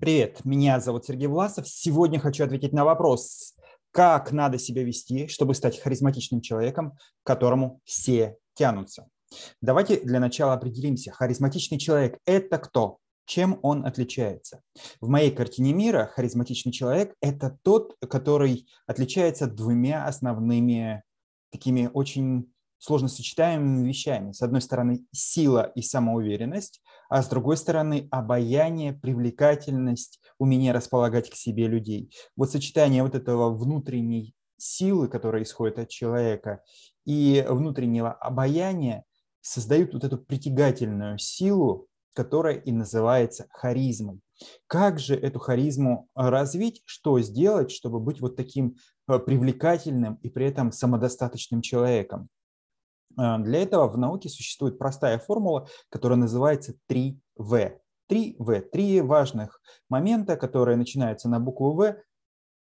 Привет, 0.00 0.46
меня 0.46 0.80
зовут 0.80 1.04
Сергей 1.04 1.26
Власов. 1.26 1.68
Сегодня 1.68 2.18
хочу 2.18 2.42
ответить 2.42 2.72
на 2.72 2.86
вопрос, 2.86 3.54
как 3.90 4.32
надо 4.32 4.58
себя 4.58 4.82
вести, 4.82 5.28
чтобы 5.28 5.54
стать 5.54 5.78
харизматичным 5.78 6.40
человеком, 6.40 6.92
к 7.22 7.26
которому 7.26 7.82
все 7.84 8.38
тянутся. 8.54 9.08
Давайте 9.60 10.00
для 10.00 10.18
начала 10.18 10.54
определимся. 10.54 11.12
Харизматичный 11.12 11.76
человек– 11.76 12.16
это 12.24 12.56
кто? 12.56 12.96
Чем 13.26 13.58
он 13.60 13.84
отличается? 13.84 14.62
В 15.02 15.08
моей 15.08 15.32
картине 15.32 15.74
мира 15.74 16.10
харизматичный 16.14 16.72
человек– 16.72 17.14
это 17.20 17.58
тот, 17.62 17.94
который 18.08 18.66
отличается 18.86 19.48
двумя 19.48 20.06
основными 20.06 21.02
такими 21.52 21.90
очень 21.92 22.50
сложно 22.80 23.08
сочетаемыми 23.08 23.86
вещами. 23.86 24.32
С 24.32 24.42
одной 24.42 24.62
стороны, 24.62 25.04
сила 25.12 25.70
и 25.76 25.82
самоуверенность, 25.82 26.82
а 27.08 27.22
с 27.22 27.28
другой 27.28 27.56
стороны, 27.56 28.08
обаяние, 28.10 28.94
привлекательность, 28.94 30.20
умение 30.38 30.72
располагать 30.72 31.30
к 31.30 31.34
себе 31.34 31.68
людей. 31.68 32.12
Вот 32.36 32.50
сочетание 32.50 33.02
вот 33.02 33.14
этого 33.14 33.54
внутренней 33.54 34.34
силы, 34.56 35.08
которая 35.08 35.42
исходит 35.42 35.78
от 35.78 35.88
человека, 35.88 36.62
и 37.04 37.44
внутреннего 37.48 38.12
обаяния 38.12 39.04
создают 39.40 39.92
вот 39.92 40.04
эту 40.04 40.18
притягательную 40.18 41.18
силу, 41.18 41.86
которая 42.14 42.56
и 42.56 42.72
называется 42.72 43.46
харизмой. 43.50 44.20
Как 44.66 44.98
же 44.98 45.14
эту 45.14 45.38
харизму 45.38 46.08
развить, 46.14 46.82
что 46.86 47.20
сделать, 47.20 47.70
чтобы 47.70 48.00
быть 48.00 48.20
вот 48.20 48.36
таким 48.36 48.76
э, 49.06 49.18
привлекательным 49.18 50.14
и 50.22 50.30
при 50.30 50.46
этом 50.46 50.72
самодостаточным 50.72 51.60
человеком? 51.60 52.28
А, 53.16 53.38
для 53.38 53.62
этого 53.62 53.88
в 53.88 53.98
науке 53.98 54.28
существует 54.28 54.78
простая 54.78 55.18
формула, 55.18 55.68
которая 55.88 56.18
называется 56.18 56.74
3В. 56.88 57.78
3В. 58.10 58.60
Три 58.60 59.00
важных 59.00 59.60
момента, 59.88 60.36
которые 60.36 60.76
начинаются 60.76 61.28
на 61.28 61.40
букву 61.40 61.72
В, 61.72 61.96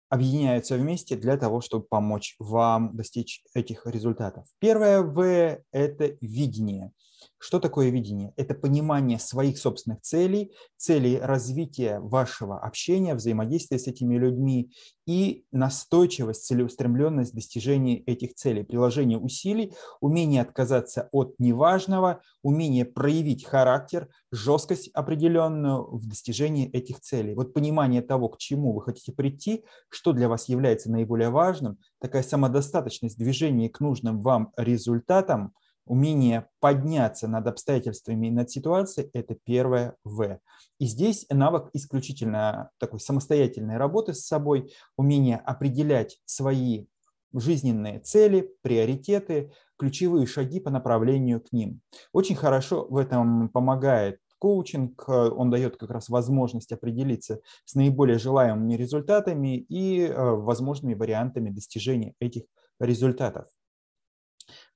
объединяются 0.08 0.76
вместе 0.76 1.16
для 1.16 1.36
того, 1.36 1.60
чтобы 1.60 1.84
помочь 1.84 2.34
вам 2.38 2.96
достичь 2.96 3.42
этих 3.54 3.86
результатов. 3.86 4.46
Первое 4.58 5.02
В– 5.02 5.62
это 5.72 6.16
видение. 6.20 6.92
Что 7.40 7.60
такое 7.60 7.90
видение? 7.90 8.32
Это 8.36 8.54
понимание 8.54 9.18
своих 9.20 9.58
собственных 9.58 10.00
целей, 10.00 10.52
целей 10.76 11.18
развития 11.18 12.00
вашего 12.00 12.58
общения, 12.58 13.14
взаимодействия 13.14 13.78
с 13.78 13.86
этими 13.86 14.16
людьми 14.16 14.72
и 15.06 15.44
настойчивость, 15.52 16.46
целеустремленность 16.46 17.32
достижения 17.32 18.00
этих 18.00 18.34
целей, 18.34 18.64
приложение 18.64 19.18
усилий, 19.18 19.72
умение 20.00 20.42
отказаться 20.42 21.08
от 21.12 21.36
неважного, 21.38 22.22
умение 22.42 22.84
проявить 22.84 23.46
характер, 23.46 24.08
жесткость 24.32 24.90
определенную 24.92 25.84
в 25.96 26.08
достижении 26.08 26.68
этих 26.68 27.00
целей. 27.00 27.34
Вот 27.34 27.54
понимание 27.54 28.02
того, 28.02 28.30
к 28.30 28.38
чему 28.38 28.72
вы 28.72 28.82
хотите 28.82 29.12
прийти, 29.12 29.64
что 29.90 30.12
для 30.12 30.28
вас 30.28 30.48
является 30.48 30.90
наиболее 30.90 31.30
важным, 31.30 31.78
такая 32.00 32.24
самодостаточность 32.24 33.16
движения 33.16 33.70
к 33.70 33.78
нужным 33.78 34.20
вам 34.22 34.52
результатам– 34.56 35.52
умение 35.88 36.48
подняться 36.60 37.28
над 37.28 37.46
обстоятельствами 37.46 38.28
и 38.28 38.30
над 38.30 38.50
ситуацией– 38.50 39.10
это 39.12 39.36
первое 39.44 39.96
В. 40.04 40.38
И 40.78 40.86
здесь 40.86 41.26
навык 41.30 41.70
исключительно 41.72 42.70
такой 42.78 43.00
самостоятельной 43.00 43.76
работы 43.76 44.14
с 44.14 44.26
собой, 44.26 44.72
умение 44.96 45.36
определять 45.38 46.20
свои 46.24 46.86
жизненные 47.32 48.00
цели, 48.00 48.54
приоритеты, 48.62 49.52
ключевые 49.78 50.26
шаги 50.26 50.60
по 50.60 50.70
направлению 50.70 51.40
к 51.40 51.52
ним. 51.52 51.80
Очень 52.12 52.36
хорошо 52.36 52.86
в 52.88 52.96
этом 52.96 53.48
помогает 53.48 54.20
коучинг, 54.38 55.08
он 55.08 55.50
дает 55.50 55.76
как 55.76 55.90
раз 55.90 56.08
возможность 56.08 56.72
определиться 56.72 57.40
с 57.64 57.74
наиболее 57.74 58.18
желаемыми 58.18 58.74
результатами 58.74 59.56
и 59.56 60.02
э, 60.02 60.14
возможными 60.14 60.94
вариантами 60.94 61.50
достижения 61.50 62.14
этих 62.20 62.44
результатов. 62.78 63.46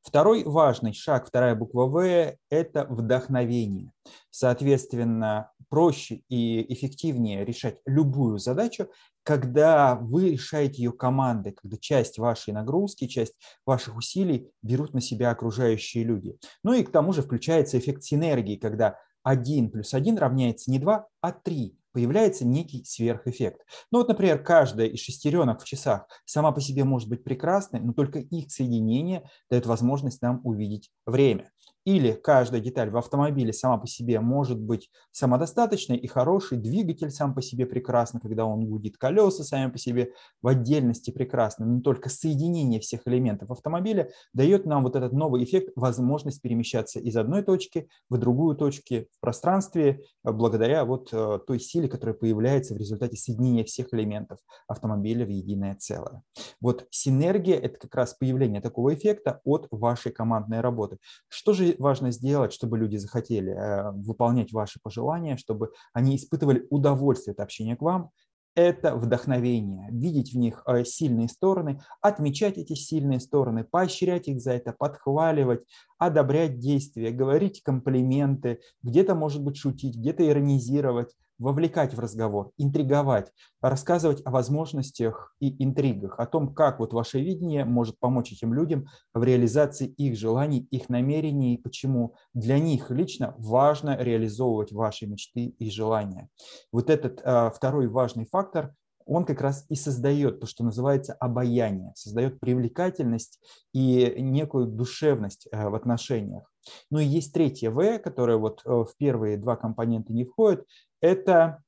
Второй 0.03 0.43
важный 0.43 0.93
шаг, 0.93 1.29
вторая 1.29 1.55
буква 1.55 1.87
В– 1.87 2.37
это 2.51 2.87
вдохновение. 2.91 3.93
Соответственно, 4.31 5.53
проще 5.69 6.23
и 6.29 6.73
эффективнее 6.73 7.45
решать 7.45 7.79
любую 7.87 8.39
задачу, 8.39 8.89
когда 9.23 9.95
вы 9.95 10.33
решаете 10.33 10.83
ее 10.83 10.93
командой, 10.93 11.53
когда 11.53 11.77
часть 11.77 12.19
вашей 12.19 12.53
нагрузки, 12.53 13.07
часть 13.07 13.35
ваших 13.65 13.97
усилий 13.97 14.51
берут 14.61 14.93
на 14.93 15.01
себя 15.01 15.31
окружающие 15.31 16.03
люди. 16.03 16.37
Ну 16.65 16.73
и 16.73 16.83
к 16.83 16.91
тому 16.91 17.13
же 17.13 17.23
включается 17.23 17.79
эффект 17.79 18.03
синергии, 18.03 18.57
когда 18.57 18.99
1 19.23 19.71
плюс 19.71 19.95
1 19.95 20.19
равняется 20.19 20.71
не 20.71 20.81
2, 20.81 21.07
а 21.21 21.33
3 21.33 21.79
появляется 21.93 22.45
некий 22.45 22.85
сверхэффект. 22.85 23.61
Ну 23.91 23.99
вот, 23.99 24.09
например, 24.09 24.43
каждая 24.43 24.87
из 24.89 25.01
шестеренок 25.01 25.63
в 25.63 25.65
часах 25.65 26.07
сама 26.25 26.53
по 26.53 26.61
себе 26.61 26.85
может 26.85 27.09
быть 27.09 27.25
прекрасной, 27.25 27.81
но 27.81 27.93
только 27.93 28.19
их 28.19 28.51
соединение 28.51 29.29
дает 29.51 29.67
возможность 29.67 30.23
нам 30.23 30.41
увидеть 30.45 30.91
время. 31.07 31.51
Или 31.85 32.13
каждая 32.13 32.61
деталь 32.61 32.91
в 32.91 32.97
автомобиле 32.97 33.53
сама 33.53 33.79
по 33.79 33.87
себе 33.87 34.21
может 34.21 34.61
быть 34.61 34.91
самодостаточной 35.11 35.97
и 35.97 36.07
хорошей, 36.07 36.59
двигатель 36.59 37.11
сам 37.11 37.35
по 37.35 37.43
себе 37.43 37.67
прекрасный, 37.67 38.21
когда 38.21 38.47
он 38.47 38.67
гудит, 38.67 38.99
колеса 38.99 39.43
сами 39.43 39.71
по 39.71 39.79
себе 39.79 40.13
в 40.41 40.49
отдельности 40.49 41.11
прекрасны, 41.11 41.67
но 41.67 41.81
только 41.81 42.09
соединение 42.09 42.81
всех 42.81 43.03
элементов 43.07 43.51
автомобиля 43.51 44.11
дает 44.33 44.67
нам 44.67 44.85
вот 44.85 44.97
этот 44.97 45.13
новый 45.13 45.43
эффект, 45.45 45.73
возможность 45.77 46.41
перемещаться 46.41 47.01
из 47.01 47.17
одной 47.17 47.43
точки 47.43 47.89
в 48.09 48.17
другую 48.19 48.57
точку 48.57 48.73
в 48.73 49.21
пространстве 49.21 50.01
благодаря 50.23 50.85
вот 50.85 51.11
э, 51.13 51.39
той 51.47 51.61
силе, 51.61 51.89
которая 51.89 52.15
появляется 52.15 52.75
в 52.75 52.79
результате 52.79 53.17
соединения 53.17 53.65
всех 53.65 53.93
элементов 53.93 54.39
автомобиля 54.67 55.27
в 55.27 55.29
единое 55.29 55.75
целое. 55.77 56.23
Вот 56.61 56.87
синергия– 56.91 57.59
это 57.61 57.79
как 57.79 57.95
раз 57.95 58.15
появление 58.15 58.61
такого 58.61 58.95
эффекта 58.95 59.41
от 59.45 59.67
вашей 59.71 60.13
командной 60.13 60.61
работы. 60.61 60.99
Что 61.29 61.53
же 61.53 61.72
важно 61.79 62.11
сделать, 62.11 62.53
чтобы 62.53 62.79
люди 62.79 62.97
захотели 62.97 63.53
э, 63.53 63.91
выполнять 63.93 64.53
ваши 64.53 64.81
пожелания, 64.83 65.37
чтобы 65.37 65.73
они 65.93 66.17
испытывали 66.17 66.67
удовольствие 66.71 67.33
от 67.33 67.41
общения 67.41 67.77
к 67.77 67.83
вам, 67.83 68.11
это 68.55 68.97
вдохновение, 68.97 69.89
видеть 69.91 70.33
в 70.33 70.37
них 70.37 70.63
э, 70.67 70.85
сильные 70.85 71.29
стороны, 71.29 71.81
отмечать 72.01 72.59
эти 72.59 72.75
сильные 72.75 73.19
стороны, 73.21 73.65
поощрять 73.65 74.29
их 74.29 74.41
за 74.41 74.53
это, 74.53 74.75
подхваливать, 74.79 75.61
одобрять 76.07 76.59
действия, 76.59 77.11
говорить 77.11 77.63
комплименты, 77.63 78.61
где-то, 78.83 79.15
может 79.15 79.43
быть, 79.43 79.57
шутить, 79.57 79.97
где-то 79.97 80.27
иронизировать, 80.27 81.15
вовлекать 81.39 81.95
в 81.95 81.99
разговор, 81.99 82.53
интриговать, 82.57 83.33
рассказывать 83.61 84.23
о 84.25 84.31
возможностях 84.31 85.35
и 85.41 85.63
интригах, 85.63 86.19
о 86.19 86.27
том, 86.27 86.55
как 86.55 86.79
вот 86.79 86.93
ваше 86.93 87.21
видение 87.21 87.65
может 87.65 87.99
помочь 87.99 88.33
этим 88.33 88.55
людям 88.55 88.87
в 89.13 89.23
реализации 89.23 89.87
их 89.87 90.17
желаний, 90.17 90.67
их 90.71 90.89
намерений, 90.89 91.59
почему 91.59 92.15
для 92.33 92.59
них 92.59 92.91
лично 92.91 93.35
важно 93.39 93.97
реализовывать 93.99 94.73
ваши 94.73 95.07
мечты 95.07 95.47
и 95.47 95.71
желания. 95.71 96.29
Вот 96.71 96.91
этот 96.91 97.21
а, 97.25 97.51
второй 97.51 97.89
важный 97.89 98.27
фактор 98.27 98.75
он 99.07 99.25
как 99.25 99.41
раз 99.41 99.67
и 99.69 99.75
создает 99.75 100.41
то, 100.41 100.47
что 100.47 100.65
называется 100.65 101.15
обаяние, 101.15 101.93
создает 101.95 102.41
привлекательность 102.41 103.41
и 103.73 104.15
некую 104.19 104.67
душевность 104.67 105.49
а, 105.53 105.71
в 105.71 105.75
отношениях. 105.75 106.51
Ну 106.91 106.99
и 106.99 107.05
есть 107.05 107.33
третье 107.33 107.71
В, 107.71 107.99
которое 107.99 108.37
вот 108.37 108.63
э, 108.65 108.71
в 108.71 108.91
первые 108.97 109.37
два 109.37 109.57
компонента 109.57 110.13
не 110.13 110.25
входит, 110.25 110.67
это 111.01 111.63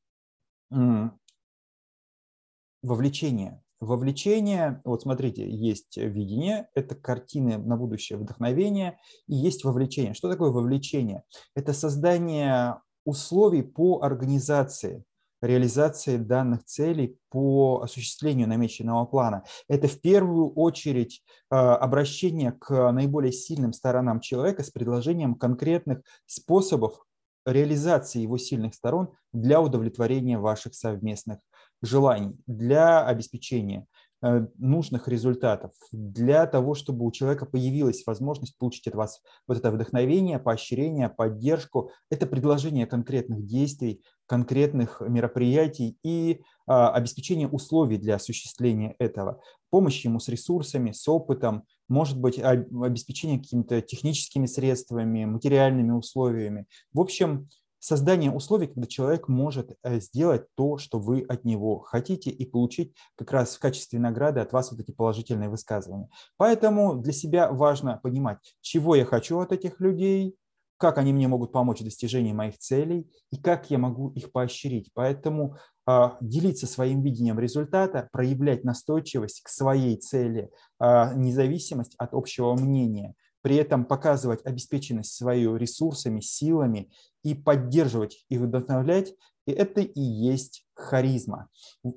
вовлечение. 2.82 3.60
Вовлечение, 3.80 4.80
вот 4.84 5.02
смотрите, 5.02 5.48
есть 5.48 5.96
видение, 5.96 6.68
это 6.74 6.94
картины 6.94 7.58
на 7.58 7.76
будущее, 7.76 8.18
вдохновение, 8.18 8.98
и 9.26 9.34
есть 9.34 9.64
вовлечение. 9.64 10.14
Что 10.14 10.30
такое 10.30 10.50
вовлечение? 10.50 11.22
Это 11.54 11.72
создание 11.72 12.80
условий 13.04 13.62
по 13.62 14.00
организации, 14.02 15.04
реализации 15.44 16.16
данных 16.16 16.64
целей 16.64 17.18
по 17.30 17.82
осуществлению 17.82 18.48
намеченного 18.48 19.04
плана. 19.04 19.44
Это 19.68 19.88
в 19.88 20.00
первую 20.00 20.52
очередь 20.52 21.22
э, 21.50 21.54
обращение 21.54 22.52
к 22.52 22.92
наиболее 22.92 23.32
сильным 23.32 23.72
сторонам 23.72 24.20
человека 24.20 24.62
с 24.62 24.70
предложением 24.70 25.34
конкретных 25.34 26.00
способов 26.26 27.04
реализации 27.46 28.20
его 28.20 28.38
сильных 28.38 28.74
сторон 28.74 29.10
для 29.32 29.60
удовлетворения 29.60 30.38
ваших 30.38 30.74
совместных 30.74 31.40
желаний, 31.82 32.36
для 32.46 33.04
обеспечения 33.04 33.86
э, 34.22 34.46
нужных 34.56 35.08
результатов, 35.08 35.72
для 35.92 36.46
того, 36.46 36.74
чтобы 36.74 37.04
у 37.04 37.12
человека 37.12 37.44
появилась 37.44 38.06
возможность 38.06 38.56
получить 38.56 38.88
от 38.88 38.94
вас 38.94 39.20
вот 39.46 39.58
это 39.58 39.70
вдохновение, 39.70 40.38
поощрение, 40.38 41.10
поддержку, 41.10 41.90
это 42.10 42.26
предложение 42.26 42.86
конкретных 42.86 43.44
действий, 43.44 44.02
конкретных 44.26 45.00
мероприятий 45.00 45.98
и 46.02 46.42
а, 46.66 46.90
обеспечение 46.90 47.48
условий 47.48 47.98
для 47.98 48.16
осуществления 48.16 48.94
этого, 48.98 49.40
помощь 49.70 50.04
ему 50.04 50.20
с 50.20 50.28
ресурсами, 50.28 50.92
с 50.92 51.08
опытом, 51.08 51.64
может 51.88 52.18
быть, 52.18 52.38
обеспечение 52.38 53.38
какими-то 53.38 53.82
техническими 53.82 54.46
средствами, 54.46 55.24
материальными 55.24 55.90
условиями. 55.90 56.66
В 56.92 57.00
общем, 57.00 57.48
создание 57.84 58.32
условий, 58.32 58.66
когда 58.66 58.86
человек 58.86 59.28
может 59.28 59.76
э, 59.82 60.00
сделать 60.00 60.46
то, 60.54 60.78
что 60.78 60.98
вы 60.98 61.20
от 61.28 61.44
него 61.44 61.80
хотите, 61.80 62.30
и 62.30 62.46
получить 62.46 62.94
как 63.14 63.30
раз 63.32 63.56
в 63.56 63.58
качестве 63.58 63.98
награды 63.98 64.40
от 64.40 64.54
вас 64.54 64.70
вот 64.70 64.80
эти 64.80 64.90
положительные 64.90 65.50
высказывания. 65.50 66.08
Поэтому 66.38 66.94
для 66.96 67.12
себя 67.12 67.52
важно 67.52 68.00
понимать, 68.02 68.38
чего 68.62 68.94
я 68.94 69.04
хочу 69.04 69.38
от 69.38 69.52
этих 69.52 69.80
людей, 69.80 70.34
как 70.76 70.98
они 70.98 71.12
мне 71.12 71.28
могут 71.28 71.52
помочь 71.52 71.80
в 71.80 71.84
достижении 71.84 72.32
моих 72.32 72.58
целей 72.58 73.10
и 73.30 73.36
как 73.36 73.70
я 73.70 73.78
могу 73.78 74.10
их 74.10 74.32
поощрить. 74.32 74.90
Поэтому 74.94 75.56
э, 75.86 76.10
делиться 76.20 76.66
своим 76.66 77.02
видением 77.02 77.38
результата, 77.38 78.08
проявлять 78.12 78.64
настойчивость 78.64 79.42
к 79.42 79.48
своей 79.48 79.96
цели, 79.96 80.50
э, 80.80 81.14
независимость 81.14 81.94
от 81.98 82.14
общего 82.14 82.54
мнения, 82.54 83.14
при 83.42 83.56
этом 83.56 83.84
показывать 83.84 84.44
обеспеченность 84.44 85.14
свою 85.14 85.56
ресурсами, 85.56 86.20
силами 86.20 86.90
и 87.22 87.34
поддерживать 87.34 88.24
и 88.28 88.38
вдохновлять, 88.38 89.14
и 89.46 89.52
это 89.52 89.82
и 89.82 90.00
есть 90.00 90.66
харизма. 90.74 91.48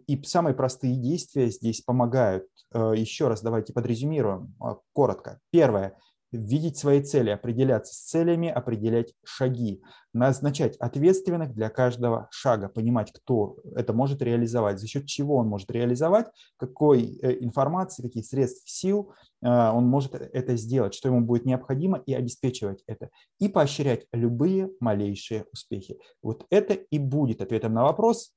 И 0.08 0.22
самые 0.24 0.54
простые 0.54 0.96
действия 0.96 1.50
здесь 1.50 1.82
помогают. 1.82 2.46
Э, 2.74 2.94
еще 2.96 3.28
раз 3.28 3.42
давайте 3.42 3.74
подрезюмируем 3.74 4.56
коротко. 4.94 5.40
Первое 5.50 5.98
видеть 6.32 6.78
свои 6.78 7.02
цели, 7.02 7.30
определяться 7.30 7.94
с 7.94 8.00
целями, 8.00 8.50
определять 8.50 9.14
шаги, 9.24 9.82
назначать 10.14 10.76
ответственных 10.78 11.54
для 11.54 11.70
каждого 11.70 12.28
шага, 12.32 12.70
понимать, 12.70 13.12
кто 13.14 13.58
это 13.76 13.94
может 13.94 14.22
реализовать, 14.22 14.80
за 14.80 14.88
счет 14.88 15.06
чего 15.06 15.38
он 15.38 15.48
может 15.48 15.72
реализовать, 15.72 16.28
какой 16.58 17.18
э, 17.22 17.44
информации, 17.44 18.04
каких 18.04 18.26
средств, 18.26 18.70
сил 18.70 19.14
э, 19.42 19.48
он 19.48 19.86
может 19.86 20.14
это 20.16 20.56
сделать, 20.58 20.94
что 20.94 21.10
ему 21.10 21.22
будет 21.22 21.46
необходимо 21.46 22.00
и 22.06 22.14
обеспечивать 22.14 22.84
это, 22.88 23.10
и 23.40 23.48
поощрять 23.48 24.06
любые 24.12 24.70
малейшие 24.80 25.46
успехи. 25.54 26.00
Вот 26.22 26.46
это 26.50 26.74
и 26.74 27.00
будет 27.00 27.42
ответом 27.42 27.74
на 27.74 27.84
вопрос, 27.84 28.34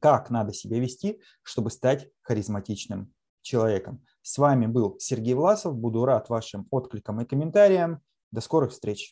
как 0.00 0.30
надо 0.30 0.52
себя 0.52 0.78
вести, 0.78 1.20
чтобы 1.42 1.70
стать 1.70 2.08
харизматичным 2.22 3.12
человеком. 3.42 4.04
С 4.30 4.36
вами 4.36 4.66
был 4.66 4.96
Сергей 4.98 5.32
Власов. 5.32 5.74
Буду 5.74 6.04
рад 6.04 6.28
вашим 6.28 6.66
откликам 6.70 7.18
и 7.22 7.24
комментариям. 7.24 8.02
До 8.30 8.42
скорых 8.42 8.72
встреч! 8.72 9.06